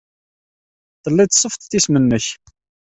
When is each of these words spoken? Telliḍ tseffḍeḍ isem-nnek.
Telliḍ 1.03 1.27
tseffḍeḍ 1.29 1.71
isem-nnek. 1.77 2.25